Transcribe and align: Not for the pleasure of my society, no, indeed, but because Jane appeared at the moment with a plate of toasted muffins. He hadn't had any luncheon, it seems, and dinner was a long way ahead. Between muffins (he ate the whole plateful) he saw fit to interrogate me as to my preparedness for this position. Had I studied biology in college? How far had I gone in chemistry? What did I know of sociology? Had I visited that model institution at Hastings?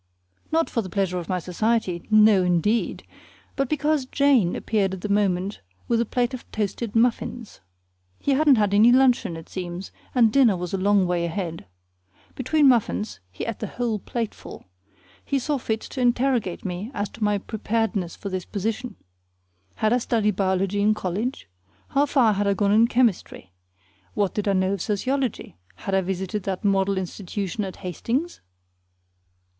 Not 0.51 0.67
for 0.67 0.81
the 0.81 0.89
pleasure 0.89 1.19
of 1.19 1.29
my 1.29 1.37
society, 1.37 2.01
no, 2.09 2.41
indeed, 2.41 3.03
but 3.55 3.69
because 3.69 4.07
Jane 4.07 4.55
appeared 4.55 4.95
at 4.95 5.01
the 5.01 5.09
moment 5.09 5.61
with 5.87 6.01
a 6.01 6.07
plate 6.07 6.33
of 6.33 6.51
toasted 6.51 6.95
muffins. 6.95 7.61
He 8.17 8.31
hadn't 8.31 8.55
had 8.55 8.73
any 8.73 8.91
luncheon, 8.91 9.37
it 9.37 9.47
seems, 9.47 9.91
and 10.15 10.33
dinner 10.33 10.57
was 10.57 10.73
a 10.73 10.77
long 10.79 11.05
way 11.05 11.23
ahead. 11.25 11.67
Between 12.33 12.67
muffins 12.67 13.19
(he 13.31 13.45
ate 13.45 13.59
the 13.59 13.67
whole 13.67 13.99
plateful) 13.99 14.65
he 15.23 15.37
saw 15.37 15.59
fit 15.59 15.81
to 15.81 16.01
interrogate 16.01 16.65
me 16.65 16.89
as 16.95 17.07
to 17.09 17.23
my 17.23 17.37
preparedness 17.37 18.15
for 18.15 18.29
this 18.29 18.43
position. 18.43 18.95
Had 19.75 19.93
I 19.93 19.99
studied 19.99 20.35
biology 20.35 20.81
in 20.81 20.95
college? 20.95 21.47
How 21.89 22.07
far 22.07 22.33
had 22.33 22.47
I 22.47 22.55
gone 22.55 22.71
in 22.71 22.87
chemistry? 22.87 23.53
What 24.15 24.33
did 24.33 24.47
I 24.47 24.53
know 24.53 24.73
of 24.73 24.81
sociology? 24.81 25.57
Had 25.75 25.93
I 25.93 26.01
visited 26.01 26.41
that 26.45 26.63
model 26.65 26.97
institution 26.97 27.63
at 27.63 27.75
Hastings? 27.85 28.41